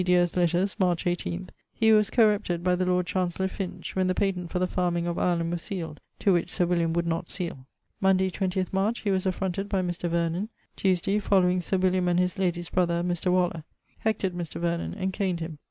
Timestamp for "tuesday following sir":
10.75-11.77